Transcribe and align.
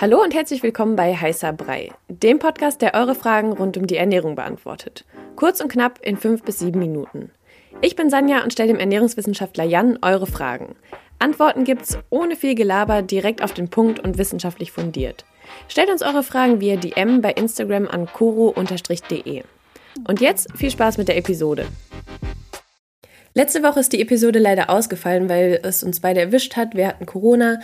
Hallo 0.00 0.22
und 0.22 0.32
herzlich 0.32 0.62
willkommen 0.62 0.94
bei 0.94 1.12
Heißer 1.12 1.52
Brei, 1.52 1.90
dem 2.06 2.38
Podcast, 2.38 2.82
der 2.82 2.94
eure 2.94 3.16
Fragen 3.16 3.52
rund 3.52 3.76
um 3.76 3.88
die 3.88 3.96
Ernährung 3.96 4.36
beantwortet. 4.36 5.04
Kurz 5.34 5.60
und 5.60 5.72
knapp 5.72 5.98
in 6.02 6.16
fünf 6.16 6.44
bis 6.44 6.60
sieben 6.60 6.78
Minuten. 6.78 7.32
Ich 7.80 7.96
bin 7.96 8.08
Sanja 8.08 8.44
und 8.44 8.52
stelle 8.52 8.68
dem 8.68 8.78
Ernährungswissenschaftler 8.78 9.64
Jan 9.64 9.98
eure 10.00 10.28
Fragen. 10.28 10.76
Antworten 11.18 11.64
gibt's 11.64 11.98
ohne 12.10 12.36
viel 12.36 12.54
Gelaber, 12.54 13.02
direkt 13.02 13.42
auf 13.42 13.54
den 13.54 13.70
Punkt 13.70 13.98
und 13.98 14.18
wissenschaftlich 14.18 14.70
fundiert. 14.70 15.24
Stellt 15.66 15.90
uns 15.90 16.02
eure 16.02 16.22
Fragen 16.22 16.60
via 16.60 16.76
DM 16.76 17.20
bei 17.20 17.32
Instagram 17.32 17.88
an 17.88 18.06
koro-de. 18.06 19.42
Und 20.06 20.20
jetzt 20.20 20.46
viel 20.54 20.70
Spaß 20.70 20.98
mit 20.98 21.08
der 21.08 21.16
Episode. 21.16 21.66
Letzte 23.34 23.64
Woche 23.64 23.80
ist 23.80 23.92
die 23.92 24.00
Episode 24.00 24.38
leider 24.38 24.70
ausgefallen, 24.70 25.28
weil 25.28 25.58
es 25.64 25.82
uns 25.82 25.98
beide 25.98 26.20
erwischt 26.20 26.56
hat. 26.56 26.76
Wir 26.76 26.86
hatten 26.86 27.04
Corona 27.04 27.58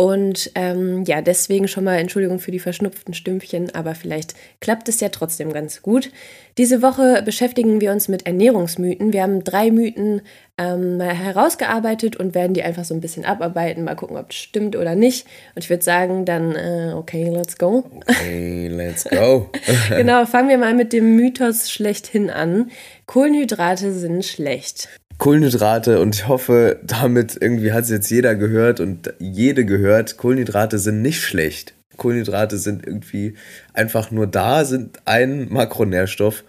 und 0.00 0.52
ähm, 0.54 1.02
ja, 1.08 1.22
deswegen 1.22 1.66
schon 1.66 1.82
mal 1.82 1.96
Entschuldigung 1.96 2.38
für 2.38 2.52
die 2.52 2.60
verschnupften 2.60 3.14
Stümpchen, 3.14 3.74
aber 3.74 3.96
vielleicht 3.96 4.36
klappt 4.60 4.88
es 4.88 5.00
ja 5.00 5.08
trotzdem 5.08 5.52
ganz 5.52 5.82
gut. 5.82 6.12
Diese 6.56 6.82
Woche 6.82 7.20
beschäftigen 7.24 7.80
wir 7.80 7.90
uns 7.90 8.06
mit 8.06 8.24
Ernährungsmythen. 8.24 9.12
Wir 9.12 9.24
haben 9.24 9.42
drei 9.42 9.72
Mythen 9.72 10.22
ähm, 10.56 11.00
herausgearbeitet 11.00 12.14
und 12.14 12.36
werden 12.36 12.54
die 12.54 12.62
einfach 12.62 12.84
so 12.84 12.94
ein 12.94 13.00
bisschen 13.00 13.24
abarbeiten, 13.24 13.82
mal 13.82 13.96
gucken, 13.96 14.16
ob 14.16 14.30
es 14.30 14.36
stimmt 14.36 14.76
oder 14.76 14.94
nicht. 14.94 15.26
Und 15.56 15.64
ich 15.64 15.70
würde 15.70 15.82
sagen, 15.82 16.24
dann, 16.24 16.54
äh, 16.54 16.92
okay, 16.94 17.28
let's 17.30 17.58
go. 17.58 17.82
Okay, 18.06 18.68
let's 18.68 19.02
go. 19.02 19.50
genau, 19.88 20.26
fangen 20.26 20.48
wir 20.48 20.58
mal 20.58 20.74
mit 20.74 20.92
dem 20.92 21.16
Mythos 21.16 21.72
schlechthin 21.72 22.30
an. 22.30 22.70
Kohlenhydrate 23.06 23.92
sind 23.92 24.24
schlecht. 24.24 24.88
Kohlenhydrate 25.18 26.00
und 26.00 26.14
ich 26.14 26.28
hoffe, 26.28 26.78
damit 26.84 27.36
irgendwie 27.40 27.72
hat 27.72 27.84
es 27.84 27.90
jetzt 27.90 28.08
jeder 28.08 28.36
gehört 28.36 28.78
und 28.78 29.12
jede 29.18 29.64
gehört, 29.64 30.16
Kohlenhydrate 30.16 30.78
sind 30.78 31.02
nicht 31.02 31.22
schlecht. 31.22 31.74
Kohlenhydrate 31.96 32.56
sind 32.56 32.86
irgendwie 32.86 33.34
einfach 33.74 34.12
nur 34.12 34.28
da, 34.28 34.64
sind 34.64 35.00
ein 35.04 35.48
Makronährstoff 35.52 36.44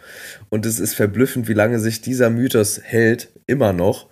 und 0.49 0.67
es 0.67 0.79
ist 0.79 0.93
verblüffend, 0.93 1.47
wie 1.47 1.53
lange 1.53 1.79
sich 1.79 2.01
dieser 2.01 2.29
Mythos 2.29 2.79
hält, 2.83 3.29
immer 3.47 3.73
noch, 3.73 4.05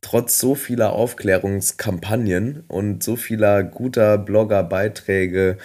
trotz 0.00 0.38
so 0.38 0.54
vieler 0.54 0.94
Aufklärungskampagnen 0.94 2.64
und 2.66 3.02
so 3.02 3.16
vieler 3.16 3.62
guter 3.62 4.16
Blogger-Beiträge. 4.16 5.58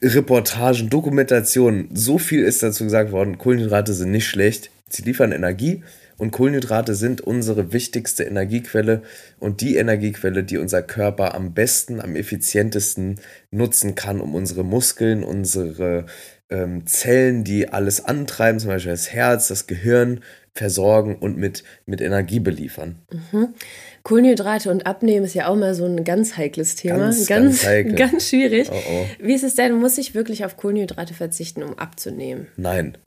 Reportagen, 0.00 0.90
Dokumentationen, 0.90 1.88
so 1.92 2.18
viel 2.18 2.44
ist 2.44 2.62
dazu 2.62 2.84
gesagt 2.84 3.10
worden, 3.10 3.36
Kohlenhydrate 3.36 3.94
sind 3.94 4.12
nicht 4.12 4.28
schlecht, 4.28 4.70
sie 4.88 5.02
liefern 5.02 5.32
Energie, 5.32 5.82
und 6.18 6.32
Kohlenhydrate 6.32 6.94
sind 6.94 7.20
unsere 7.20 7.72
wichtigste 7.72 8.24
Energiequelle 8.24 9.02
und 9.38 9.60
die 9.60 9.76
Energiequelle, 9.76 10.44
die 10.44 10.58
unser 10.58 10.82
Körper 10.82 11.34
am 11.34 11.54
besten, 11.54 12.00
am 12.00 12.16
effizientesten 12.16 13.20
nutzen 13.50 13.94
kann, 13.94 14.20
um 14.20 14.34
unsere 14.34 14.64
Muskeln, 14.64 15.22
unsere 15.22 16.06
ähm, 16.50 16.86
Zellen, 16.86 17.44
die 17.44 17.68
alles 17.68 18.04
antreiben, 18.04 18.58
zum 18.58 18.70
Beispiel 18.70 18.92
das 18.92 19.12
Herz, 19.12 19.48
das 19.48 19.66
Gehirn, 19.66 20.20
versorgen 20.54 21.14
und 21.14 21.36
mit, 21.36 21.62
mit 21.86 22.00
Energie 22.00 22.40
beliefern. 22.40 22.96
Mhm. 23.30 23.54
Kohlenhydrate 24.02 24.70
und 24.70 24.86
Abnehmen 24.86 25.24
ist 25.24 25.34
ja 25.34 25.46
auch 25.46 25.54
mal 25.54 25.74
so 25.74 25.84
ein 25.84 26.02
ganz 26.02 26.36
heikles 26.36 26.74
Thema. 26.74 26.98
Ganz, 26.98 27.26
ganz, 27.28 27.64
heikel. 27.64 27.94
ganz 27.94 28.28
schwierig. 28.28 28.68
Oh, 28.72 28.74
oh. 28.74 29.06
Wie 29.20 29.34
ist 29.34 29.44
es 29.44 29.54
denn, 29.54 29.74
muss 29.74 29.98
ich 29.98 30.16
wirklich 30.16 30.44
auf 30.44 30.56
Kohlenhydrate 30.56 31.14
verzichten, 31.14 31.62
um 31.62 31.78
abzunehmen? 31.78 32.48
Nein, 32.56 32.98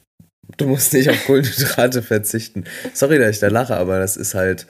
Du 0.57 0.67
musst 0.67 0.93
nicht 0.93 1.09
auf 1.09 1.25
Kohlenhydrate 1.25 2.01
verzichten. 2.01 2.65
Sorry, 2.93 3.19
dass 3.19 3.31
ich 3.31 3.39
da 3.39 3.47
lache, 3.47 3.75
aber 3.75 3.99
das 3.99 4.17
ist 4.17 4.33
halt, 4.33 4.67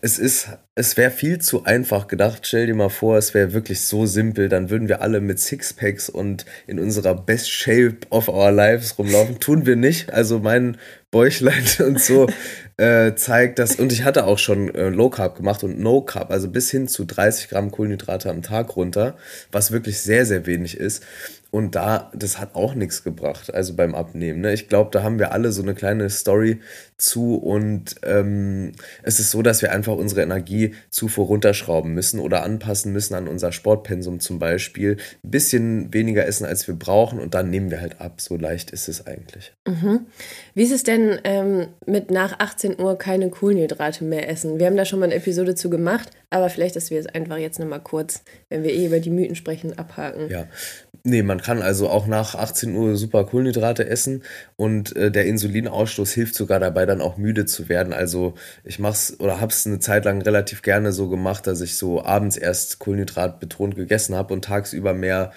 es 0.00 0.18
ist, 0.18 0.48
es 0.74 0.96
wäre 0.96 1.10
viel 1.10 1.40
zu 1.40 1.64
einfach 1.64 2.06
gedacht. 2.08 2.46
Stell 2.46 2.66
dir 2.66 2.74
mal 2.74 2.88
vor, 2.88 3.18
es 3.18 3.34
wäre 3.34 3.52
wirklich 3.52 3.82
so 3.82 4.06
simpel, 4.06 4.48
dann 4.48 4.70
würden 4.70 4.88
wir 4.88 5.02
alle 5.02 5.20
mit 5.20 5.38
Sixpacks 5.38 6.08
und 6.08 6.46
in 6.66 6.78
unserer 6.78 7.14
Best 7.14 7.50
Shape 7.50 7.98
of 8.10 8.28
our 8.28 8.50
lives 8.50 8.98
rumlaufen. 8.98 9.40
Tun 9.40 9.66
wir 9.66 9.76
nicht. 9.76 10.12
Also 10.12 10.38
mein 10.38 10.78
Bäuchlein 11.10 11.64
und 11.80 12.00
so 12.00 12.28
äh, 12.76 13.14
zeigt 13.14 13.58
das. 13.58 13.76
Und 13.76 13.92
ich 13.92 14.04
hatte 14.04 14.24
auch 14.24 14.38
schon 14.38 14.74
äh, 14.74 14.88
Low 14.88 15.10
Carb 15.10 15.36
gemacht 15.36 15.64
und 15.64 15.80
No 15.80 16.02
Carb, 16.02 16.30
also 16.30 16.48
bis 16.48 16.70
hin 16.70 16.88
zu 16.88 17.04
30 17.04 17.48
Gramm 17.48 17.70
Kohlenhydrate 17.70 18.30
am 18.30 18.42
Tag 18.42 18.76
runter, 18.76 19.16
was 19.52 19.72
wirklich 19.72 19.98
sehr, 20.00 20.24
sehr 20.24 20.46
wenig 20.46 20.78
ist. 20.78 21.04
Und 21.50 21.74
da, 21.74 22.12
das 22.14 22.38
hat 22.38 22.54
auch 22.54 22.74
nichts 22.74 23.02
gebracht, 23.02 23.52
also 23.52 23.74
beim 23.74 23.94
Abnehmen. 23.94 24.40
Ne? 24.40 24.52
Ich 24.52 24.68
glaube, 24.68 24.90
da 24.92 25.02
haben 25.02 25.18
wir 25.18 25.32
alle 25.32 25.50
so 25.50 25.62
eine 25.62 25.74
kleine 25.74 26.08
Story 26.08 26.60
zu 27.00 27.36
und 27.36 27.96
ähm, 28.02 28.72
es 29.02 29.20
ist 29.20 29.30
so, 29.30 29.42
dass 29.42 29.62
wir 29.62 29.72
einfach 29.72 29.96
unsere 29.96 30.22
Energiezufuhr 30.22 31.26
runterschrauben 31.26 31.92
müssen 31.92 32.20
oder 32.20 32.42
anpassen 32.42 32.92
müssen 32.92 33.14
an 33.14 33.28
unser 33.28 33.52
Sportpensum 33.52 34.20
zum 34.20 34.38
Beispiel. 34.38 34.98
Ein 35.24 35.30
bisschen 35.30 35.94
weniger 35.94 36.26
essen, 36.26 36.44
als 36.44 36.68
wir 36.68 36.74
brauchen 36.74 37.18
und 37.18 37.34
dann 37.34 37.50
nehmen 37.50 37.70
wir 37.70 37.80
halt 37.80 38.00
ab. 38.00 38.20
So 38.20 38.36
leicht 38.36 38.70
ist 38.70 38.88
es 38.88 39.06
eigentlich. 39.06 39.52
Mhm. 39.66 40.06
Wie 40.54 40.62
ist 40.62 40.72
es 40.72 40.82
denn 40.82 41.18
ähm, 41.24 41.68
mit 41.86 42.10
nach 42.10 42.38
18 42.38 42.78
Uhr 42.80 42.98
keine 42.98 43.30
Kohlenhydrate 43.30 44.04
mehr 44.04 44.28
essen? 44.28 44.58
Wir 44.58 44.66
haben 44.66 44.76
da 44.76 44.84
schon 44.84 44.98
mal 44.98 45.06
eine 45.06 45.14
Episode 45.14 45.54
zu 45.54 45.70
gemacht, 45.70 46.10
aber 46.30 46.50
vielleicht, 46.50 46.76
dass 46.76 46.90
wir 46.90 47.00
es 47.00 47.06
einfach 47.06 47.38
jetzt 47.38 47.58
nochmal 47.58 47.80
kurz, 47.80 48.22
wenn 48.48 48.62
wir 48.62 48.72
eh 48.72 48.86
über 48.86 49.00
die 49.00 49.10
Mythen 49.10 49.36
sprechen, 49.36 49.78
abhaken. 49.78 50.28
Ja, 50.30 50.46
Nee, 51.02 51.22
man 51.22 51.40
kann 51.40 51.62
also 51.62 51.88
auch 51.88 52.06
nach 52.06 52.34
18 52.34 52.74
Uhr 52.74 52.96
super 52.96 53.24
Kohlenhydrate 53.24 53.88
essen 53.88 54.22
und 54.56 54.94
äh, 54.96 55.10
der 55.10 55.24
Insulinausstoß 55.26 56.12
hilft 56.12 56.34
sogar 56.34 56.60
dabei, 56.60 56.84
dann 56.90 57.00
auch 57.00 57.16
müde 57.16 57.46
zu 57.46 57.68
werden. 57.68 57.92
Also 57.92 58.34
ich 58.64 58.78
mach's 58.78 59.16
oder 59.18 59.40
hab's 59.40 59.66
eine 59.66 59.78
Zeit 59.78 60.04
lang 60.04 60.20
relativ 60.22 60.62
gerne 60.62 60.92
so 60.92 61.08
gemacht, 61.08 61.46
dass 61.46 61.60
ich 61.60 61.76
so 61.76 62.04
abends 62.04 62.36
erst 62.36 62.78
Kohlenhydrat 62.78 63.40
betont 63.40 63.76
gegessen 63.76 64.14
habe 64.14 64.34
und 64.34 64.44
tagsüber 64.44 64.92
mehr 64.92 65.32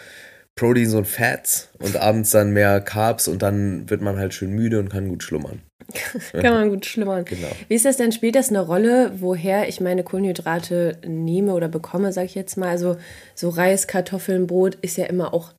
Proteins 0.56 0.94
und 0.94 1.08
Fats 1.08 1.70
und 1.80 1.98
abends 1.98 2.32
dann 2.32 2.52
mehr 2.52 2.80
Carbs 2.82 3.28
und 3.28 3.42
dann 3.42 3.90
wird 3.90 4.02
man 4.02 4.18
halt 4.18 4.34
schön 4.34 4.52
müde 4.52 4.80
und 4.80 4.90
kann 4.90 5.10
gut 5.10 5.24
schlummern. 5.24 5.62
kann 6.32 6.54
man 6.54 6.70
gut 6.70 6.86
schlummern. 6.86 7.26
Genau. 7.26 7.50
Wie 7.68 7.76
ist 7.76 7.86
das 7.86 7.98
denn? 7.98 8.12
Spielt 8.12 8.36
das 8.36 8.50
eine 8.50 8.62
Rolle, 8.62 9.12
woher 9.18 9.68
ich 9.68 9.82
meine 9.82 10.04
Kohlenhydrate 10.04 10.98
nehme 11.06 11.54
oder 11.54 11.68
bekomme, 11.68 12.14
sag 12.14 12.26
ich 12.26 12.36
jetzt 12.36 12.58
mal? 12.58 12.70
Also 12.70 12.98
so 13.36 13.50
Reis, 13.50 13.88
Kartoffeln, 13.88 14.48
Brot 14.48 14.76
ist 14.76 14.98
ja 14.98 15.06
immer 15.06 15.34
auch 15.34 15.54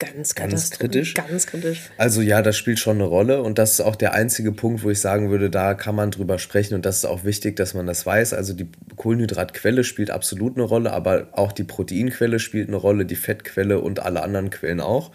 ganz, 0.00 0.34
ganz 0.34 0.70
kritisch. 0.70 1.14
Ganz 1.14 1.46
kritisch. 1.46 1.90
Also 1.96 2.22
ja, 2.22 2.42
das 2.42 2.56
spielt 2.56 2.80
schon 2.80 2.96
eine 2.96 3.04
Rolle 3.04 3.42
und 3.42 3.58
das 3.58 3.74
ist 3.74 3.80
auch 3.80 3.94
der 3.94 4.14
einzige 4.14 4.50
Punkt, 4.50 4.82
wo 4.82 4.90
ich 4.90 5.00
sagen 5.00 5.30
würde, 5.30 5.50
da 5.50 5.74
kann 5.74 5.94
man 5.94 6.10
drüber 6.10 6.38
sprechen 6.38 6.74
und 6.74 6.84
das 6.84 6.98
ist 6.98 7.04
auch 7.04 7.22
wichtig, 7.22 7.54
dass 7.56 7.74
man 7.74 7.86
das 7.86 8.04
weiß. 8.04 8.32
Also 8.32 8.54
die 8.54 8.68
Kohlenhydratquelle 8.96 9.84
spielt 9.84 10.10
absolut 10.10 10.56
eine 10.56 10.64
Rolle, 10.64 10.92
aber 10.92 11.28
auch 11.32 11.52
die 11.52 11.64
Proteinquelle 11.64 12.40
spielt 12.40 12.68
eine 12.68 12.78
Rolle, 12.78 13.04
die 13.04 13.16
Fettquelle 13.16 13.78
und 13.80 14.00
alle 14.00 14.22
anderen 14.22 14.50
Quellen 14.50 14.80
auch. 14.80 15.12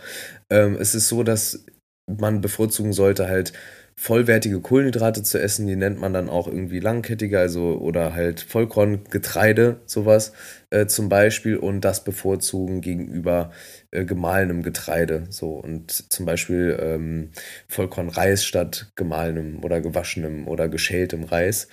Ähm, 0.50 0.78
es 0.80 0.96
ist 0.96 1.10
so, 1.10 1.24
dass 1.24 1.66
man 2.08 2.42
bevorzugen 2.42 2.94
sollte 2.94 3.28
halt 3.28 3.54
vollwertige 3.98 4.60
Kohlenhydrate 4.60 5.24
zu 5.24 5.40
essen, 5.40 5.68
die 5.68 5.76
nennt 5.78 6.00
man 6.00 6.14
dann 6.14 6.30
auch 6.30 6.48
irgendwie 6.48 6.80
langkettige, 6.80 7.40
also 7.40 7.78
oder 7.80 8.14
halt 8.14 8.42
Vollkorngetreide, 8.42 9.80
sowas 9.86 10.34
äh, 10.70 10.86
zum 10.86 11.08
Beispiel, 11.08 11.56
und 11.56 11.82
das 11.82 12.04
bevorzugen 12.04 12.82
gegenüber 12.82 13.52
äh, 13.92 14.04
gemahlenem 14.04 14.64
Getreide. 14.64 15.24
So 15.30 15.52
und 15.52 16.12
zum 16.12 16.26
Beispiel 16.26 16.78
ähm, 16.80 17.32
Vollkornreis 17.70 18.44
statt 18.44 18.92
gemahlenem 18.96 19.64
oder 19.64 19.80
gewaschenem 19.80 20.48
oder 20.48 20.68
geschältem 20.68 21.24
Reis. 21.24 21.70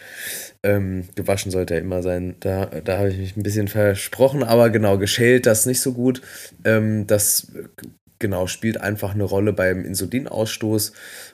Ähm, 0.63 1.09
gewaschen 1.17 1.51
sollte 1.51 1.75
er 1.75 1.81
immer 1.81 2.03
sein. 2.03 2.37
Da, 2.41 2.67
da 2.67 2.99
habe 2.99 3.09
ich 3.11 3.19
mich 3.19 3.37
ein 3.37 3.43
bisschen 3.43 3.69
versprochen, 3.69 4.45
aber 4.45 4.71
genau, 4.71 4.97
geschält 4.97 5.47
das 5.47 5.67
nicht 5.67 5.81
so 5.81 5.93
gut. 5.93 6.23
Ähm, 6.65 7.07
das 7.09 7.49
genau 8.23 8.47
spielt 8.47 8.81
einfach 8.81 9.13
eine 9.13 9.25
Rolle 9.25 9.53
beim 9.53 9.85
Insulinausstoß 9.85 10.93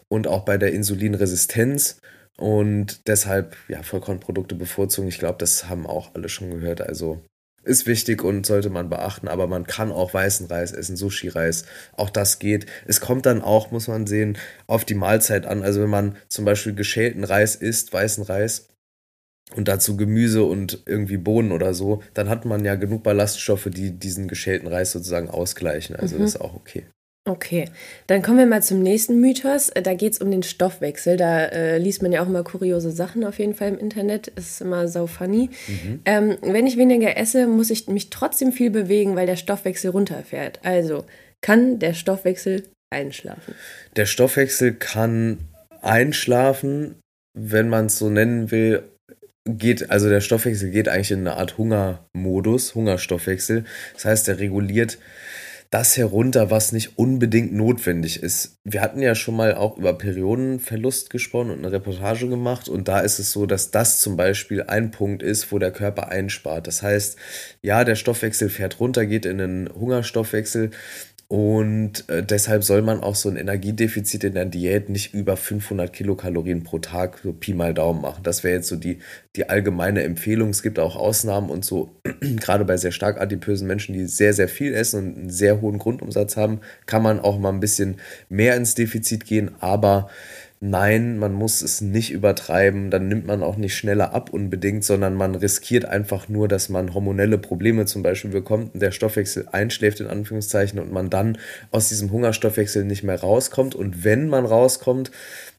und 0.08 0.26
auch 0.26 0.44
bei 0.44 0.58
der 0.58 0.72
Insulinresistenz. 0.72 2.00
Und 2.36 3.06
deshalb, 3.06 3.56
ja, 3.68 3.82
Vollkornprodukte 3.82 4.56
bevorzugen. 4.56 5.08
Ich 5.08 5.18
glaube, 5.18 5.38
das 5.38 5.68
haben 5.68 5.86
auch 5.86 6.14
alle 6.14 6.28
schon 6.28 6.50
gehört. 6.50 6.80
Also 6.80 7.22
ist 7.64 7.86
wichtig 7.86 8.24
und 8.24 8.46
sollte 8.46 8.70
man 8.70 8.88
beachten, 8.88 9.28
aber 9.28 9.46
man 9.46 9.66
kann 9.66 9.92
auch 9.92 10.14
weißen 10.14 10.46
Reis 10.46 10.72
essen, 10.72 10.96
Sushi-Reis, 10.96 11.64
auch 11.92 12.08
das 12.08 12.38
geht. 12.38 12.66
Es 12.86 13.00
kommt 13.00 13.26
dann 13.26 13.42
auch, 13.42 13.70
muss 13.70 13.88
man 13.88 14.06
sehen, 14.06 14.38
auf 14.66 14.84
die 14.84 14.94
Mahlzeit 14.94 15.46
an. 15.46 15.62
Also 15.62 15.82
wenn 15.82 15.90
man 15.90 16.16
zum 16.28 16.44
Beispiel 16.44 16.74
geschälten 16.74 17.24
Reis 17.24 17.56
isst, 17.56 17.92
weißen 17.92 18.24
Reis 18.24 18.68
und 19.56 19.68
dazu 19.68 19.96
Gemüse 19.96 20.44
und 20.44 20.82
irgendwie 20.86 21.16
Bohnen 21.16 21.52
oder 21.52 21.74
so, 21.74 22.02
dann 22.14 22.28
hat 22.28 22.44
man 22.44 22.64
ja 22.64 22.74
genug 22.74 23.02
Ballaststoffe, 23.02 23.68
die 23.70 23.92
diesen 23.92 24.28
geschälten 24.28 24.68
Reis 24.68 24.92
sozusagen 24.92 25.30
ausgleichen. 25.30 25.96
Also 25.96 26.16
mhm. 26.16 26.20
das 26.20 26.34
ist 26.34 26.40
auch 26.40 26.54
okay. 26.54 26.84
Okay, 27.28 27.66
dann 28.06 28.22
kommen 28.22 28.38
wir 28.38 28.46
mal 28.46 28.62
zum 28.62 28.82
nächsten 28.82 29.20
Mythos. 29.20 29.70
Da 29.74 29.92
geht 29.92 30.14
es 30.14 30.18
um 30.18 30.30
den 30.30 30.42
Stoffwechsel. 30.42 31.18
Da 31.18 31.44
äh, 31.44 31.76
liest 31.76 32.00
man 32.00 32.10
ja 32.10 32.22
auch 32.22 32.26
immer 32.26 32.42
kuriose 32.42 32.90
Sachen 32.90 33.22
auf 33.22 33.38
jeden 33.38 33.54
Fall 33.54 33.68
im 33.68 33.78
Internet. 33.78 34.28
Ist 34.28 34.62
immer 34.62 34.88
so 34.88 35.06
funny. 35.06 35.50
Mhm. 35.66 36.00
Ähm, 36.06 36.38
wenn 36.40 36.66
ich 36.66 36.78
weniger 36.78 37.18
esse, 37.18 37.46
muss 37.46 37.68
ich 37.68 37.86
mich 37.86 38.08
trotzdem 38.08 38.52
viel 38.52 38.70
bewegen, 38.70 39.14
weil 39.14 39.26
der 39.26 39.36
Stoffwechsel 39.36 39.90
runterfährt. 39.90 40.60
Also 40.62 41.04
kann 41.42 41.78
der 41.78 41.92
Stoffwechsel 41.92 42.64
einschlafen? 42.90 43.54
Der 43.96 44.06
Stoffwechsel 44.06 44.72
kann 44.72 45.38
einschlafen, 45.82 46.94
wenn 47.34 47.68
man 47.68 47.86
es 47.86 47.98
so 47.98 48.08
nennen 48.08 48.50
will. 48.50 48.84
Geht, 49.50 49.90
also 49.90 50.10
der 50.10 50.20
Stoffwechsel 50.20 50.70
geht 50.70 50.88
eigentlich 50.88 51.10
in 51.10 51.20
eine 51.20 51.38
Art 51.38 51.56
Hungermodus, 51.56 52.74
Hungerstoffwechsel. 52.74 53.64
Das 53.94 54.04
heißt, 54.04 54.28
er 54.28 54.38
reguliert 54.38 54.98
das 55.70 55.98
herunter, 55.98 56.50
was 56.50 56.72
nicht 56.72 56.98
unbedingt 56.98 57.52
notwendig 57.52 58.22
ist. 58.22 58.58
Wir 58.64 58.80
hatten 58.80 59.02
ja 59.02 59.14
schon 59.14 59.36
mal 59.36 59.54
auch 59.54 59.76
über 59.76 59.92
Periodenverlust 59.92 61.10
gesprochen 61.10 61.50
und 61.50 61.58
eine 61.58 61.72
Reportage 61.72 62.28
gemacht 62.28 62.68
und 62.68 62.88
da 62.88 63.00
ist 63.00 63.18
es 63.18 63.32
so, 63.32 63.44
dass 63.44 63.70
das 63.70 64.00
zum 64.00 64.16
Beispiel 64.16 64.62
ein 64.62 64.90
Punkt 64.90 65.22
ist, 65.22 65.52
wo 65.52 65.58
der 65.58 65.70
Körper 65.70 66.08
einspart. 66.08 66.66
Das 66.66 66.82
heißt, 66.82 67.18
ja, 67.60 67.84
der 67.84 67.96
Stoffwechsel 67.96 68.48
fährt 68.48 68.80
runter, 68.80 69.04
geht 69.04 69.26
in 69.26 69.38
den 69.38 69.70
Hungerstoffwechsel, 69.74 70.70
und 71.30 72.08
äh, 72.08 72.22
deshalb 72.22 72.64
soll 72.64 72.80
man 72.80 73.02
auch 73.02 73.14
so 73.14 73.28
ein 73.28 73.36
Energiedefizit 73.36 74.24
in 74.24 74.32
der 74.32 74.46
Diät 74.46 74.88
nicht 74.88 75.12
über 75.12 75.36
500 75.36 75.92
Kilokalorien 75.92 76.64
pro 76.64 76.78
Tag, 76.78 77.18
so 77.22 77.34
Pi 77.34 77.52
mal 77.52 77.74
Daumen 77.74 78.00
machen. 78.00 78.22
Das 78.22 78.44
wäre 78.44 78.54
jetzt 78.54 78.68
so 78.68 78.76
die, 78.76 79.00
die 79.36 79.46
allgemeine 79.46 80.04
Empfehlung. 80.04 80.48
Es 80.48 80.62
gibt 80.62 80.78
auch 80.78 80.96
Ausnahmen 80.96 81.50
und 81.50 81.66
so, 81.66 81.90
gerade 82.40 82.64
bei 82.64 82.78
sehr 82.78 82.92
stark 82.92 83.20
adipösen 83.20 83.66
Menschen, 83.66 83.92
die 83.92 84.06
sehr, 84.06 84.32
sehr 84.32 84.48
viel 84.48 84.72
essen 84.72 85.04
und 85.04 85.18
einen 85.18 85.30
sehr 85.30 85.60
hohen 85.60 85.78
Grundumsatz 85.78 86.38
haben, 86.38 86.60
kann 86.86 87.02
man 87.02 87.20
auch 87.20 87.38
mal 87.38 87.50
ein 87.50 87.60
bisschen 87.60 87.96
mehr 88.30 88.56
ins 88.56 88.74
Defizit 88.74 89.26
gehen. 89.26 89.50
Aber 89.60 90.08
nein, 90.60 91.18
man 91.18 91.32
muss 91.32 91.62
es 91.62 91.80
nicht 91.80 92.10
übertreiben, 92.10 92.90
dann 92.90 93.08
nimmt 93.08 93.26
man 93.26 93.42
auch 93.42 93.56
nicht 93.56 93.76
schneller 93.76 94.12
ab 94.12 94.30
unbedingt, 94.30 94.84
sondern 94.84 95.14
man 95.14 95.34
riskiert 95.34 95.84
einfach 95.84 96.28
nur, 96.28 96.48
dass 96.48 96.68
man 96.68 96.94
hormonelle 96.94 97.38
Probleme 97.38 97.86
zum 97.86 98.02
Beispiel 98.02 98.30
bekommt 98.30 98.74
und 98.74 98.80
der 98.80 98.90
Stoffwechsel 98.90 99.48
einschläft 99.52 100.00
in 100.00 100.06
Anführungszeichen 100.06 100.78
und 100.78 100.92
man 100.92 101.10
dann 101.10 101.38
aus 101.70 101.88
diesem 101.88 102.10
Hungerstoffwechsel 102.10 102.84
nicht 102.84 103.02
mehr 103.02 103.20
rauskommt. 103.20 103.74
Und 103.74 104.04
wenn 104.04 104.28
man 104.28 104.46
rauskommt, 104.46 105.10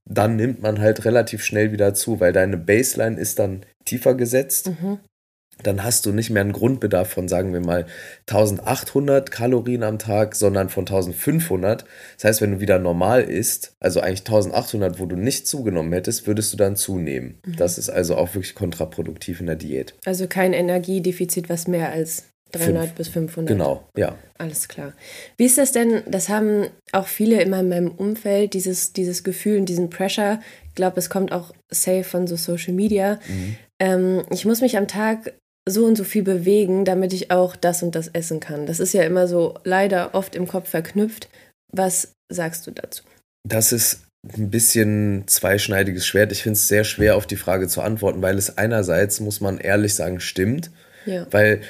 dann 0.05 0.35
nimmt 0.35 0.61
man 0.61 0.79
halt 0.79 1.05
relativ 1.05 1.43
schnell 1.43 1.71
wieder 1.71 1.93
zu, 1.93 2.19
weil 2.19 2.33
deine 2.33 2.57
Baseline 2.57 3.19
ist 3.19 3.39
dann 3.39 3.65
tiefer 3.85 4.15
gesetzt. 4.15 4.71
Mhm 4.81 4.99
dann 5.63 5.83
hast 5.83 6.05
du 6.05 6.11
nicht 6.11 6.29
mehr 6.29 6.41
einen 6.41 6.53
Grundbedarf 6.53 7.09
von, 7.09 7.27
sagen 7.27 7.53
wir 7.53 7.59
mal, 7.59 7.85
1800 8.27 9.31
Kalorien 9.31 9.83
am 9.83 9.99
Tag, 9.99 10.35
sondern 10.35 10.69
von 10.69 10.83
1500. 10.83 11.85
Das 12.15 12.23
heißt, 12.23 12.41
wenn 12.41 12.51
du 12.51 12.59
wieder 12.59 12.79
normal 12.79 13.23
isst, 13.23 13.73
also 13.79 13.99
eigentlich 13.99 14.21
1800, 14.21 14.99
wo 14.99 15.05
du 15.05 15.15
nicht 15.15 15.47
zugenommen 15.47 15.93
hättest, 15.93 16.27
würdest 16.27 16.53
du 16.53 16.57
dann 16.57 16.75
zunehmen. 16.75 17.39
Mhm. 17.45 17.55
Das 17.57 17.77
ist 17.77 17.89
also 17.89 18.15
auch 18.15 18.33
wirklich 18.35 18.55
kontraproduktiv 18.55 19.39
in 19.41 19.47
der 19.47 19.55
Diät. 19.55 19.95
Also 20.05 20.27
kein 20.27 20.53
Energiedefizit, 20.53 21.49
was 21.49 21.67
mehr 21.67 21.91
als 21.91 22.25
300 22.51 22.85
Fünf. 22.85 22.95
bis 22.95 23.07
500. 23.09 23.47
Genau, 23.47 23.87
ja. 23.95 24.17
Alles 24.37 24.67
klar. 24.67 24.93
Wie 25.37 25.45
ist 25.45 25.57
das 25.57 25.71
denn? 25.71 26.01
Das 26.07 26.29
haben 26.29 26.67
auch 26.91 27.07
viele 27.07 27.41
immer 27.41 27.59
in 27.59 27.69
meinem 27.69 27.91
Umfeld, 27.91 28.53
dieses, 28.53 28.93
dieses 28.93 29.23
Gefühl 29.23 29.59
und 29.59 29.65
diesen 29.67 29.89
Pressure. 29.89 30.39
Ich 30.67 30.75
glaube, 30.75 30.99
es 30.99 31.09
kommt 31.09 31.31
auch 31.31 31.53
safe 31.69 32.03
von 32.03 32.25
so 32.25 32.35
Social 32.35 32.73
Media. 32.73 33.19
Mhm. 33.27 33.55
Ähm, 33.79 34.23
ich 34.31 34.45
muss 34.45 34.61
mich 34.61 34.77
am 34.77 34.87
Tag 34.87 35.33
so 35.67 35.85
und 35.85 35.95
so 35.95 36.03
viel 36.03 36.23
bewegen, 36.23 36.85
damit 36.85 37.13
ich 37.13 37.31
auch 37.31 37.55
das 37.55 37.83
und 37.83 37.95
das 37.95 38.07
essen 38.09 38.39
kann. 38.39 38.65
Das 38.65 38.79
ist 38.79 38.93
ja 38.93 39.03
immer 39.03 39.27
so 39.27 39.55
leider 39.63 40.15
oft 40.15 40.35
im 40.35 40.47
Kopf 40.47 40.69
verknüpft. 40.69 41.29
Was 41.71 42.13
sagst 42.29 42.65
du 42.67 42.71
dazu? 42.71 43.03
Das 43.47 43.71
ist 43.71 44.03
ein 44.37 44.49
bisschen 44.49 45.23
zweischneidiges 45.27 46.05
Schwert. 46.05 46.31
Ich 46.31 46.43
finde 46.43 46.57
es 46.57 46.67
sehr 46.67 46.83
schwer, 46.83 47.15
auf 47.15 47.25
die 47.25 47.37
Frage 47.37 47.67
zu 47.67 47.81
antworten, 47.81 48.21
weil 48.21 48.37
es 48.37 48.57
einerseits, 48.57 49.19
muss 49.19 49.41
man 49.41 49.57
ehrlich 49.57 49.95
sagen, 49.95 50.19
stimmt. 50.19 50.71
Ja. 51.05 51.25
Weil 51.31 51.61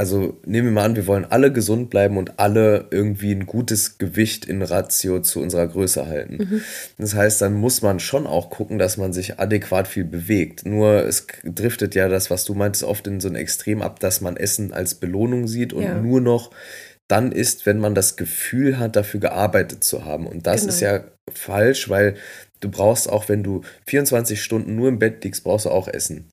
also 0.00 0.40
nehmen 0.46 0.68
wir 0.68 0.72
mal 0.72 0.86
an, 0.86 0.96
wir 0.96 1.06
wollen 1.06 1.26
alle 1.26 1.52
gesund 1.52 1.90
bleiben 1.90 2.16
und 2.16 2.38
alle 2.38 2.86
irgendwie 2.90 3.32
ein 3.32 3.44
gutes 3.44 3.98
Gewicht 3.98 4.46
in 4.46 4.62
Ratio 4.62 5.20
zu 5.20 5.42
unserer 5.42 5.68
Größe 5.68 6.06
halten. 6.06 6.38
Mhm. 6.38 6.62
Das 6.96 7.14
heißt, 7.14 7.42
dann 7.42 7.52
muss 7.52 7.82
man 7.82 8.00
schon 8.00 8.26
auch 8.26 8.48
gucken, 8.48 8.78
dass 8.78 8.96
man 8.96 9.12
sich 9.12 9.38
adäquat 9.38 9.86
viel 9.86 10.04
bewegt. 10.04 10.64
Nur 10.64 11.04
es 11.04 11.26
driftet 11.44 11.94
ja 11.94 12.08
das, 12.08 12.30
was 12.30 12.46
du 12.46 12.54
meintest, 12.54 12.84
oft 12.84 13.06
in 13.08 13.20
so 13.20 13.28
ein 13.28 13.34
Extrem 13.34 13.82
ab, 13.82 14.00
dass 14.00 14.22
man 14.22 14.38
Essen 14.38 14.72
als 14.72 14.94
Belohnung 14.94 15.46
sieht 15.46 15.74
und 15.74 15.82
ja. 15.82 16.00
nur 16.00 16.22
noch 16.22 16.50
dann 17.06 17.30
isst, 17.30 17.66
wenn 17.66 17.78
man 17.78 17.94
das 17.94 18.16
Gefühl 18.16 18.78
hat, 18.78 18.96
dafür 18.96 19.20
gearbeitet 19.20 19.84
zu 19.84 20.06
haben. 20.06 20.26
Und 20.26 20.46
das 20.46 20.62
genau. 20.62 20.72
ist 20.72 20.80
ja 20.80 21.04
falsch, 21.30 21.90
weil 21.90 22.14
du 22.60 22.70
brauchst 22.70 23.06
auch, 23.06 23.28
wenn 23.28 23.42
du 23.42 23.60
24 23.86 24.42
Stunden 24.42 24.76
nur 24.76 24.88
im 24.88 24.98
Bett 24.98 25.22
liegst, 25.24 25.44
brauchst 25.44 25.66
du 25.66 25.70
auch 25.70 25.88
Essen 25.88 26.30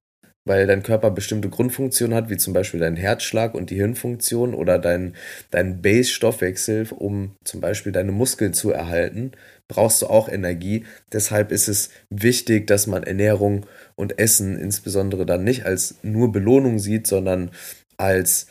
weil 0.48 0.68
dein 0.68 0.84
Körper 0.84 1.12
bestimmte 1.12 1.50
Grundfunktionen 1.50 2.16
hat, 2.16 2.30
wie 2.30 2.38
zum 2.38 2.54
Beispiel 2.54 2.80
dein 2.80 2.96
Herzschlag 2.96 3.54
und 3.54 3.70
die 3.70 3.76
Hirnfunktion 3.76 4.54
oder 4.54 4.80
dein, 4.80 5.16
dein 5.52 5.82
Base-Stoffwechsel, 5.82 6.88
um 6.92 7.36
zum 7.44 7.62
Beispiel 7.62 7.92
deine 7.92 8.12
Muskeln 8.12 8.54
zu 8.54 8.72
erhalten, 8.72 9.32
brauchst 9.68 10.02
du 10.02 10.08
auch 10.08 10.30
Energie. 10.30 10.86
Deshalb 11.12 11.52
ist 11.52 11.68
es 11.68 11.90
wichtig, 12.10 12.68
dass 12.68 12.88
man 12.88 13.04
Ernährung 13.04 13.66
und 13.96 14.20
Essen 14.20 14.58
insbesondere 14.58 15.26
dann 15.26 15.44
nicht 15.44 15.66
als 15.66 15.96
nur 16.04 16.32
Belohnung 16.32 16.80
sieht, 16.80 17.08
sondern 17.08 17.52
als 17.98 18.48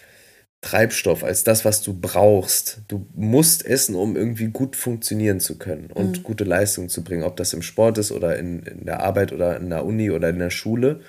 Treibstoff, 0.62 1.22
als 1.22 1.44
das, 1.44 1.64
was 1.64 1.82
du 1.82 1.94
brauchst. 1.94 2.80
Du 2.88 3.06
musst 3.14 3.64
essen, 3.64 3.94
um 3.94 4.16
irgendwie 4.16 4.48
gut 4.48 4.74
funktionieren 4.74 5.38
zu 5.38 5.58
können 5.58 5.90
und 5.92 6.18
mhm. 6.18 6.22
gute 6.22 6.44
Leistung 6.44 6.88
zu 6.88 7.04
bringen, 7.04 7.22
ob 7.22 7.36
das 7.36 7.52
im 7.52 7.62
Sport 7.62 7.98
ist 7.98 8.10
oder 8.10 8.38
in, 8.38 8.62
in 8.64 8.84
der 8.84 9.00
Arbeit 9.00 9.32
oder 9.32 9.56
in 9.58 9.70
der 9.70 9.84
Uni 9.84 10.10
oder 10.10 10.30
in 10.30 10.38
der 10.38 10.50
Schule. 10.50 11.00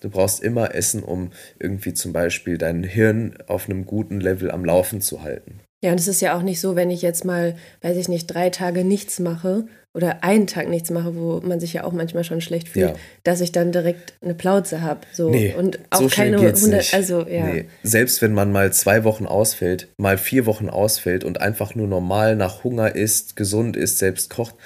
Du 0.00 0.10
brauchst 0.10 0.42
immer 0.42 0.74
Essen, 0.74 1.02
um 1.02 1.30
irgendwie 1.58 1.94
zum 1.94 2.12
Beispiel 2.12 2.58
dein 2.58 2.82
Hirn 2.82 3.38
auf 3.46 3.68
einem 3.68 3.86
guten 3.86 4.20
Level 4.20 4.50
am 4.50 4.64
Laufen 4.64 5.00
zu 5.00 5.22
halten. 5.22 5.60
Ja, 5.82 5.92
und 5.92 6.00
es 6.00 6.08
ist 6.08 6.20
ja 6.20 6.36
auch 6.36 6.42
nicht 6.42 6.60
so, 6.60 6.74
wenn 6.74 6.90
ich 6.90 7.02
jetzt 7.02 7.24
mal, 7.24 7.56
weiß 7.82 7.96
ich 7.96 8.08
nicht, 8.08 8.26
drei 8.26 8.50
Tage 8.50 8.84
nichts 8.84 9.20
mache 9.20 9.66
oder 9.96 10.22
einen 10.22 10.46
Tag 10.46 10.68
nichts 10.68 10.90
mache, 10.90 11.16
wo 11.16 11.40
man 11.40 11.58
sich 11.58 11.72
ja 11.72 11.84
auch 11.84 11.92
manchmal 11.92 12.22
schon 12.22 12.42
schlecht 12.42 12.68
fühlt, 12.68 12.90
ja. 12.90 12.94
dass 13.24 13.40
ich 13.40 13.50
dann 13.50 13.72
direkt 13.72 14.12
eine 14.20 14.34
Plauze 14.34 14.82
habe. 14.82 15.00
So. 15.12 15.30
Nee, 15.30 15.54
und 15.54 15.78
auch 15.88 16.02
so 16.02 16.08
keine 16.08 16.36
Hunde, 16.36 16.82
also 16.92 17.26
ja. 17.26 17.46
Nee. 17.46 17.64
Selbst 17.82 18.20
wenn 18.20 18.34
man 18.34 18.52
mal 18.52 18.72
zwei 18.74 19.04
Wochen 19.04 19.24
ausfällt, 19.24 19.88
mal 19.96 20.18
vier 20.18 20.44
Wochen 20.44 20.68
ausfällt 20.68 21.24
und 21.24 21.40
einfach 21.40 21.74
nur 21.74 21.88
normal 21.88 22.36
nach 22.36 22.62
Hunger 22.62 22.94
isst, 22.94 23.36
gesund 23.36 23.74
ist, 23.74 23.98
selbst 23.98 24.28
kocht, 24.28 24.56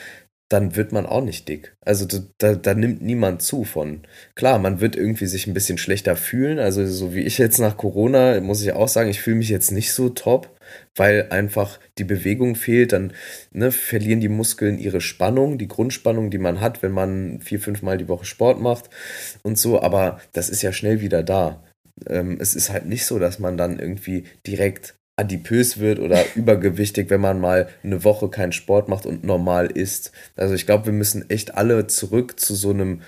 dann 0.49 0.75
wird 0.75 0.91
man 0.91 1.06
auch 1.06 1.23
nicht 1.23 1.49
dick. 1.49 1.76
Also 1.81 2.06
da, 2.38 2.55
da 2.55 2.75
nimmt 2.75 3.00
niemand 3.00 3.41
zu 3.41 3.62
von. 3.62 4.00
Klar, 4.35 4.59
man 4.59 4.81
wird 4.81 4.97
irgendwie 4.97 5.26
sich 5.26 5.47
ein 5.47 5.55
bisschen 5.55 5.79
schlechter 5.79 6.17
fühlen. 6.17 6.59
Also 6.59 6.85
so 6.88 7.15
wie 7.15 7.21
ich 7.21 7.38
jetzt 7.38 7.61
nach 7.61 7.76
Corona, 7.76 8.41
muss 8.41 8.62
ich 8.62 8.73
auch 8.73 8.88
sagen, 8.88 9.11
ich 9.11 9.21
fühle 9.21 9.37
mich 9.37 9.49
jetzt 9.49 9.71
nicht 9.71 9.93
so 9.93 10.09
top 10.09 10.50
weil 10.94 11.28
einfach 11.31 11.78
die 11.99 12.05
Bewegung 12.05 12.55
fehlt, 12.55 12.93
dann 12.93 13.12
ne, 13.52 13.72
verlieren 13.72 14.20
die 14.20 14.28
Muskeln 14.28 14.78
ihre 14.78 15.00
Spannung, 15.00 15.58
die 15.58 15.69
Grundspannung, 15.69 16.31
die 16.31 16.38
man 16.38 16.61
hat, 16.61 16.82
wenn 16.82 16.93
man 16.93 17.40
vier, 17.40 17.61
fünf 17.61 17.82
Mal 17.82 17.99
die 17.99 18.08
Woche 18.08 18.25
Sport 18.25 18.61
macht 18.61 18.90
und 19.43 19.58
so, 19.58 19.81
aber 19.81 20.20
das 20.32 20.49
ist 20.49 20.62
ja 20.62 20.72
schnell 20.72 21.00
wieder 21.00 21.22
da. 21.22 21.62
Ähm, 22.08 22.38
es 22.40 22.55
ist 22.55 22.70
halt 22.70 22.87
nicht 22.87 23.05
so, 23.05 23.19
dass 23.19 23.38
man 23.38 23.56
dann 23.56 23.78
irgendwie 23.78 24.25
direkt 24.46 24.94
adipös 25.17 25.78
wird 25.78 25.99
oder 25.99 26.25
übergewichtig, 26.34 27.11
wenn 27.11 27.20
man 27.20 27.40
mal 27.40 27.69
eine 27.82 28.05
Woche 28.05 28.28
keinen 28.28 28.52
Sport 28.52 28.88
macht 28.88 29.06
und 29.06 29.25
normal 29.25 29.66
isst. 29.66 30.12
Also 30.37 30.54
ich 30.54 30.66
glaube, 30.66 30.87
wir 30.87 30.92
müssen 30.92 31.28
echt 31.28 31.54
alle 31.54 31.87
zurück 31.87 32.40
zu 32.40 32.54
so 32.54 32.71
einem 32.71 33.02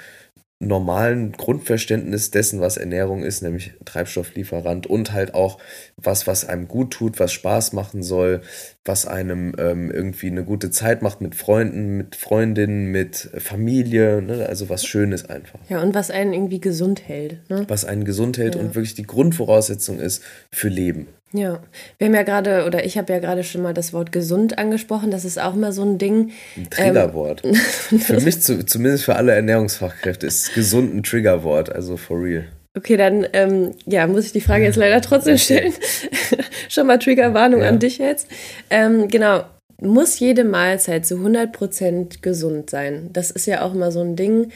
normalen 0.62 1.32
Grundverständnis 1.32 2.30
dessen, 2.30 2.60
was 2.60 2.76
Ernährung 2.76 3.24
ist, 3.24 3.42
nämlich 3.42 3.72
Treibstofflieferant 3.84 4.86
und 4.86 5.12
halt 5.12 5.34
auch 5.34 5.58
was, 5.96 6.26
was 6.26 6.48
einem 6.48 6.68
gut 6.68 6.92
tut, 6.92 7.18
was 7.18 7.32
Spaß 7.32 7.72
machen 7.72 8.02
soll, 8.02 8.42
was 8.84 9.06
einem 9.06 9.54
ähm, 9.58 9.90
irgendwie 9.90 10.28
eine 10.28 10.44
gute 10.44 10.70
Zeit 10.70 11.02
macht 11.02 11.20
mit 11.20 11.34
Freunden, 11.34 11.96
mit 11.96 12.16
Freundinnen, 12.16 12.86
mit 12.86 13.30
Familie, 13.38 14.22
ne? 14.22 14.46
also 14.48 14.68
was 14.68 14.86
Schönes 14.86 15.28
einfach. 15.28 15.58
Ja, 15.68 15.82
und 15.82 15.94
was 15.94 16.10
einen 16.10 16.32
irgendwie 16.32 16.60
gesund 16.60 17.06
hält. 17.06 17.38
Ne? 17.50 17.64
Was 17.68 17.84
einen 17.84 18.04
gesund 18.04 18.38
hält 18.38 18.54
ja. 18.54 18.60
und 18.60 18.74
wirklich 18.74 18.94
die 18.94 19.06
Grundvoraussetzung 19.06 19.98
ist 19.98 20.22
für 20.50 20.68
Leben. 20.68 21.08
Ja, 21.34 21.60
wir 21.98 22.06
haben 22.06 22.14
ja 22.14 22.22
gerade, 22.24 22.64
oder 22.66 22.84
ich 22.84 22.98
habe 22.98 23.12
ja 23.12 23.18
gerade 23.18 23.42
schon 23.42 23.62
mal 23.62 23.72
das 23.72 23.92
Wort 23.92 24.12
gesund 24.12 24.58
angesprochen. 24.58 25.10
Das 25.10 25.24
ist 25.24 25.40
auch 25.40 25.54
mal 25.54 25.72
so 25.72 25.82
ein 25.82 25.96
Ding. 25.96 26.30
Ein 26.56 26.68
Triggerwort. 26.68 27.42
Ähm, 27.44 27.54
für 27.98 28.20
mich, 28.20 28.40
zu, 28.40 28.64
zumindest 28.66 29.04
für 29.04 29.16
alle 29.16 29.32
Ernährungsfachkräfte, 29.32 30.26
ist 30.26 30.54
gesund 30.54 30.94
ein 30.94 31.02
Triggerwort, 31.02 31.72
also 31.72 31.96
for 31.96 32.22
real. 32.22 32.44
Okay, 32.76 32.96
dann 32.96 33.26
ähm, 33.32 33.72
ja, 33.86 34.06
muss 34.06 34.26
ich 34.26 34.32
die 34.32 34.40
Frage 34.40 34.64
jetzt 34.64 34.76
leider 34.76 35.00
trotzdem 35.00 35.38
stellen. 35.38 35.72
schon 36.68 36.86
mal 36.86 36.98
Triggerwarnung 36.98 37.60
ja. 37.60 37.68
an 37.68 37.78
dich 37.78 37.98
jetzt. 37.98 38.28
Ähm, 38.70 39.08
genau, 39.08 39.44
muss 39.80 40.18
jede 40.18 40.44
Mahlzeit 40.44 41.04
zu 41.06 41.16
100% 41.16 42.20
gesund 42.22 42.70
sein? 42.70 43.10
Das 43.12 43.30
ist 43.30 43.46
ja 43.46 43.62
auch 43.62 43.74
immer 43.74 43.90
so 43.90 44.00
ein 44.00 44.16
Ding 44.16 44.50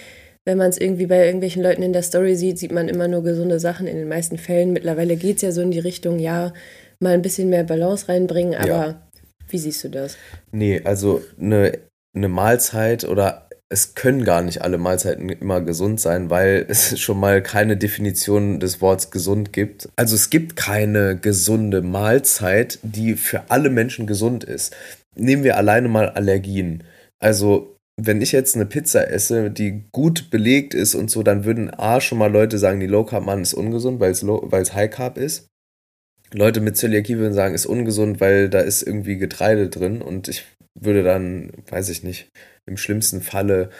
wenn 0.47 0.59
man 0.59 0.71
es 0.71 0.79
irgendwie 0.79 1.07
bei 1.07 1.27
irgendwelchen 1.27 1.63
Leuten 1.63 1.83
in 1.83 1.93
der 1.93 2.03
Story 2.03 2.37
sieht, 2.37 2.59
sieht 2.59 2.73
man 2.73 2.89
immer 2.89 3.09
nur 3.09 3.23
gesunde 3.23 3.59
Sachen 3.59 3.87
in 3.87 3.97
den 3.97 4.09
meisten 4.09 4.39
Fällen. 4.39 4.73
Mittlerweile 4.73 5.17
geht 5.17 5.37
es 5.37 5.43
ja 5.43 5.51
so 5.53 5.61
in 5.61 5.73
die 5.73 5.81
Richtung, 5.81 6.21
ja, 6.21 6.53
mal 7.01 7.13
ein 7.13 7.23
bisschen 7.23 7.51
mehr 7.51 7.65
Balance 7.65 8.09
reinbringen, 8.09 8.55
aber 8.55 8.69
ja. 8.69 9.03
wie 9.49 9.59
siehst 9.59 9.85
du 9.85 9.89
das? 9.89 10.17
Nee, 10.53 10.81
also 10.85 11.21
eine, 11.39 11.79
eine 12.15 12.29
Mahlzeit 12.29 13.05
oder 13.05 13.49
es 13.69 13.97
können 13.97 14.25
gar 14.25 14.43
nicht 14.43 14.63
alle 14.63 14.79
Mahlzeiten 14.79 15.29
immer 15.29 15.61
gesund 15.61 16.01
sein, 16.01 16.31
weil 16.31 16.65
es 16.69 16.99
schon 17.01 17.19
mal 17.19 17.43
keine 17.43 17.77
Definition 17.77 18.61
des 18.61 18.81
Wortes 18.81 19.11
gesund 19.11 19.53
gibt. 19.53 19.89
Also 19.97 20.15
es 20.15 20.31
gibt 20.31 20.55
keine 20.55 21.17
gesunde 21.17 21.83
Mahlzeit, 21.83 22.79
die 22.83 23.15
für 23.15 23.51
alle 23.51 23.69
Menschen 23.69 24.07
gesund 24.07 24.45
ist. 24.45 24.75
Nehmen 25.17 25.43
wir 25.43 25.57
alleine 25.57 25.89
mal 25.89 26.11
Allergien. 26.11 26.85
Also 27.19 27.76
wenn 27.97 28.21
ich 28.21 28.33
jetzt 28.33 28.55
eine 28.55 28.67
Pizza 28.67 29.11
esse, 29.11 29.51
die 29.51 29.85
gut 29.91 30.31
belegt 30.31 30.75
ist 30.75 30.95
und 30.95 31.11
so, 31.11 31.23
dann 31.23 31.45
würden 31.45 31.71
A 31.71 32.01
schon 32.01 32.19
mal 32.19 32.31
Leute 32.31 32.59
sagen, 32.59 32.81
die 32.81 32.87
Low 32.87 33.05
Carb 33.05 33.25
Mann 33.25 33.43
ist 33.43 33.55
ungesund, 33.55 34.01
weil 34.01 34.13
es 34.13 34.75
High 34.75 34.91
Carb 34.91 35.17
ist. 35.17 35.47
Leute 36.33 36.61
mit 36.61 36.77
Zöliakie 36.77 37.19
würden 37.19 37.33
sagen, 37.33 37.55
ist 37.55 37.67
ungesund, 37.67 38.21
weil 38.21 38.51
da 38.51 38.61
ist 38.61 38.83
irgendwie 38.83 39.17
Getreide 39.17 39.69
drin 39.69 40.03
und 40.03 40.29
ich 40.29 40.45
würde 40.79 41.03
dann, 41.03 41.51
weiß 41.71 41.89
ich 41.89 42.03
nicht, 42.03 42.29
im 42.67 42.77
schlimmsten 42.77 43.23
Falle 43.23 43.71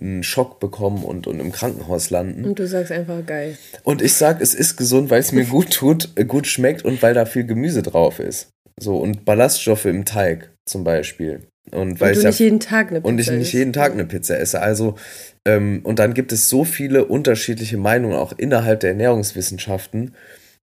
einen 0.00 0.22
Schock 0.22 0.60
bekommen 0.60 1.04
und, 1.04 1.26
und 1.26 1.38
im 1.38 1.52
Krankenhaus 1.52 2.10
landen. 2.10 2.44
Und 2.44 2.58
du 2.58 2.66
sagst 2.66 2.90
einfach 2.90 3.24
geil. 3.24 3.56
Und 3.84 4.02
ich 4.02 4.14
sag, 4.14 4.40
es 4.40 4.54
ist 4.54 4.76
gesund, 4.76 5.10
weil 5.10 5.20
es 5.20 5.32
mir 5.32 5.44
gut 5.44 5.70
tut, 5.70 6.08
äh, 6.16 6.24
gut 6.24 6.46
schmeckt 6.46 6.84
und 6.84 7.02
weil 7.02 7.14
da 7.14 7.26
viel 7.26 7.44
Gemüse 7.44 7.82
drauf 7.82 8.18
ist. 8.18 8.48
So, 8.80 8.96
und 8.96 9.24
Ballaststoffe 9.26 9.84
im 9.84 10.06
Teig 10.06 10.50
zum 10.64 10.84
Beispiel. 10.84 11.42
Und, 11.72 12.00
weil 12.00 12.10
und 12.10 12.14
du 12.16 12.20
ich 12.20 12.26
nicht 12.26 12.40
jeden 12.40 12.60
Tag 12.60 12.88
eine 12.88 13.00
Pizza 13.00 13.08
Und 13.08 13.18
ich 13.18 13.28
isst. 13.28 13.38
nicht 13.38 13.52
jeden 13.52 13.72
Tag 13.72 13.92
eine 13.92 14.04
Pizza 14.04 14.38
esse. 14.38 14.60
Also, 14.60 14.96
ähm, 15.44 15.80
und 15.82 15.98
dann 15.98 16.14
gibt 16.14 16.32
es 16.32 16.48
so 16.48 16.64
viele 16.64 17.04
unterschiedliche 17.04 17.76
Meinungen 17.76 18.16
auch 18.16 18.32
innerhalb 18.36 18.80
der 18.80 18.90
Ernährungswissenschaften, 18.90 20.14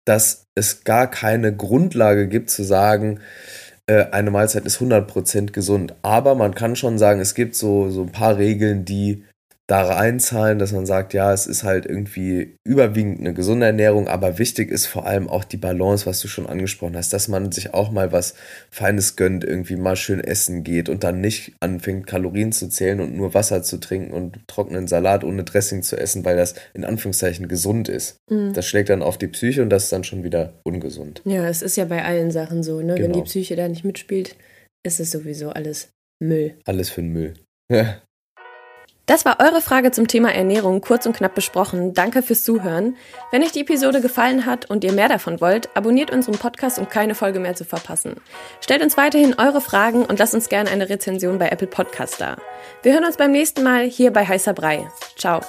dass 0.06 0.46
es 0.56 0.84
gar 0.84 1.10
keine 1.10 1.56
Grundlage 1.56 2.28
gibt 2.28 2.50
zu 2.50 2.64
sagen, 2.64 3.20
äh, 3.88 4.06
eine 4.12 4.32
Mahlzeit 4.32 4.66
ist 4.66 4.80
100% 4.80 5.52
gesund. 5.52 5.96
Aber 6.02 6.36
man 6.36 6.56
kann 6.56 6.76
schon 6.76 6.98
sagen, 6.98 7.20
es 7.20 7.36
gibt 7.36 7.56
so, 7.56 7.90
so 7.90 8.02
ein 8.02 8.12
paar 8.12 8.38
Regeln, 8.38 8.86
die 8.86 9.24
da 9.68 9.98
einzahlen, 9.98 10.60
dass 10.60 10.72
man 10.74 10.86
sagt, 10.86 11.14
ja, 11.16 11.34
es 11.34 11.48
ist 11.48 11.64
halt 11.64 11.88
irgendwie 11.88 12.58
überwiegend 12.64 13.20
eine 13.20 13.34
gesunde 13.34 13.66
Ernährung, 13.66 14.08
aber 14.08 14.38
wichtig 14.38 14.70
ist 14.70 14.86
vor 14.86 15.08
allem 15.08 15.28
auch 15.28 15.44
die 15.44 15.58
Balance, 15.58 16.06
was 16.06 16.20
du 16.20 16.28
schon 16.28 16.46
angesprochen 16.46 16.96
hast, 16.96 17.14
dass 17.14 17.28
man 17.28 17.52
sich 17.52 17.74
auch 17.74 17.92
mal 17.92 18.12
was 18.12 18.36
Feines 18.70 19.16
gönnt, 19.16 19.44
irgendwie 19.44 19.76
mal 19.76 19.96
schön 19.96 20.20
essen 20.20 20.64
geht 20.64 20.88
und 20.88 21.04
dann 21.04 21.20
nicht 21.20 21.56
anfängt, 21.62 22.06
Kalorien 22.06 22.52
zu 22.52 22.70
zählen 22.70 23.00
und 23.00 23.18
nur 23.18 23.34
Wasser 23.34 23.64
zu 23.64 23.80
trinken 23.80 24.14
und 24.14 24.48
trockenen 24.48 24.88
Salat 24.88 25.24
ohne 25.24 25.44
Dressing 25.44 25.82
zu 25.82 25.98
essen, 25.98 26.24
weil 26.26 26.38
das 26.38 26.54
in 26.76 26.86
Anführungszeichen 26.86 27.48
gesund 27.48 27.90
ist. 27.90 28.18
Mhm. 28.30 28.54
Das 28.54 28.68
schlägt 28.68 28.90
dann 28.90 29.02
auf 29.02 29.18
die 29.18 29.28
Psyche 29.28 29.64
und 29.64 29.72
das 29.72 29.86
ist 29.86 29.92
dann 29.92 30.04
schon 30.04 30.24
wieder 30.24 30.54
ungesund. 30.64 31.24
Ja, 31.26 31.48
es 31.48 31.64
ist 31.64 31.76
ja 31.76 31.86
bei 31.86 32.04
allen 32.04 32.30
Sachen 32.30 32.62
so, 32.62 32.82
ne? 32.82 32.94
Genau. 32.94 33.06
Wenn 33.06 33.14
die 33.14 33.24
Psyche 33.24 33.56
da 33.56 33.68
nicht 33.68 33.84
mitspielt, 33.84 34.36
ist 34.86 35.00
es 35.00 35.10
sowieso 35.10 35.50
alles 35.50 35.90
Müll. 36.22 36.54
Alles 36.66 36.92
für 36.92 37.02
den 37.02 37.14
Müll. 37.14 37.34
Das 39.06 39.24
war 39.24 39.40
eure 39.40 39.62
Frage 39.62 39.92
zum 39.92 40.08
Thema 40.08 40.34
Ernährung 40.34 40.82
kurz 40.82 41.06
und 41.06 41.16
knapp 41.16 41.36
besprochen. 41.36 41.94
Danke 41.94 42.24
fürs 42.24 42.44
Zuhören. 42.44 42.96
Wenn 43.32 43.44
euch 43.44 43.52
die 43.52 43.62
Episode 43.62 44.02
gefallen 44.02 44.46
hat 44.46 44.70
und 44.70 44.84
ihr 44.84 44.94
mehr 44.94 45.10
davon 45.10 45.42
wollt, 45.42 45.70
abonniert 45.76 46.12
unseren 46.12 46.38
Podcast, 46.38 46.80
um 46.80 46.90
keine 46.90 47.14
Folge 47.14 47.40
mehr 47.40 47.56
zu 47.56 47.66
verpassen. 47.66 48.16
Stellt 48.62 48.82
uns 48.82 48.98
weiterhin 48.98 49.36
eure 49.38 49.62
Fragen 49.62 50.06
und 50.06 50.18
lasst 50.18 50.34
uns 50.34 50.50
gerne 50.50 50.72
eine 50.72 50.90
Rezension 50.90 51.38
bei 51.38 51.50
Apple 51.50 51.68
Podcast 51.68 52.20
da. 52.20 52.38
Wir 52.82 52.94
hören 52.94 53.06
uns 53.06 53.18
beim 53.18 53.32
nächsten 53.32 53.62
Mal 53.62 53.86
hier 53.86 54.12
bei 54.12 54.26
Heißer 54.28 54.54
Brei. 54.54 54.88
Ciao. 55.18 55.42